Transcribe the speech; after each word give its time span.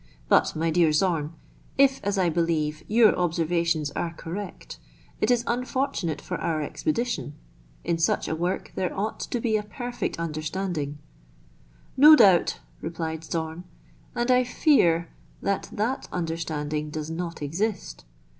But, 0.27 0.55
my 0.55 0.71
dear 0.71 0.91
Zorn, 0.91 1.33
if, 1.77 1.99
as 2.03 2.17
I 2.17 2.27
believe, 2.27 2.81
your 2.87 3.15
observations 3.15 3.91
are 3.91 4.11
correct, 4.15 4.79
it 5.19 5.29
is 5.29 5.43
unfortunate 5.45 6.21
for 6.21 6.37
our 6.39 6.59
expedition: 6.59 7.35
in 7.83 7.99
such 7.99 8.27
a 8.27 8.33
work 8.35 8.71
there 8.73 8.97
ought 8.97 9.19
to 9.19 9.39
be 9.39 9.57
a 9.57 9.61
perfect 9.61 10.17
understanding." 10.17 10.97
"No 11.95 12.15
doubt," 12.15 12.57
replied 12.81 13.23
Zorn, 13.23 13.63
"and 14.15 14.31
I 14.31 14.43
fear 14.43 15.09
that 15.43 15.69
that 15.71 16.09
under 16.11 16.35
standing 16.37 16.89
does 16.89 17.11
not 17.11 17.43
exist. 17.43 18.03